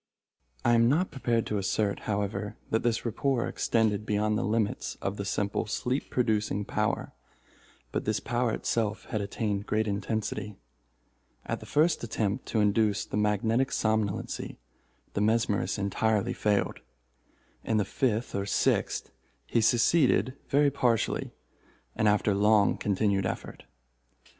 [0.65, 5.17] I am not prepared to assert, however, that this rapport extended beyond the limits of
[5.17, 7.13] the simple sleep producing power,
[7.91, 10.55] but this power itself had attained great intensity.
[11.45, 14.57] At the first attempt to induce the magnetic somnolency,
[15.13, 16.79] the mesmerist entirely failed.
[17.63, 19.11] In the fifth or sixth
[19.45, 21.31] he succeeded very partially,
[21.95, 23.65] and after long continued effort.